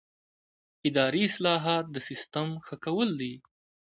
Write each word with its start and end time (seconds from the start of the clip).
اداري 0.87 1.21
اصلاحات 1.29 1.85
د 1.91 1.97
سیسټم 2.07 2.47
ښه 2.65 2.75
کول 2.85 3.09
دي 3.21 3.33